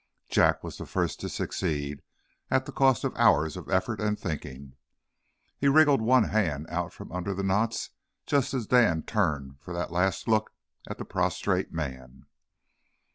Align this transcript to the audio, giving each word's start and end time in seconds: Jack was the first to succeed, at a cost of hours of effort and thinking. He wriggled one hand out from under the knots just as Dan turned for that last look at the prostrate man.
Jack 0.29 0.63
was 0.63 0.79
the 0.79 0.87
first 0.87 1.19
to 1.19 1.29
succeed, 1.29 2.01
at 2.49 2.67
a 2.67 2.71
cost 2.71 3.03
of 3.03 3.15
hours 3.17 3.55
of 3.55 3.69
effort 3.69 4.01
and 4.01 4.17
thinking. 4.19 4.73
He 5.59 5.67
wriggled 5.67 6.01
one 6.01 6.23
hand 6.23 6.65
out 6.71 6.91
from 6.91 7.11
under 7.11 7.35
the 7.35 7.43
knots 7.43 7.91
just 8.25 8.55
as 8.55 8.65
Dan 8.65 9.03
turned 9.03 9.59
for 9.59 9.75
that 9.75 9.91
last 9.91 10.27
look 10.27 10.53
at 10.89 10.97
the 10.97 11.05
prostrate 11.05 11.71
man. 11.71 12.25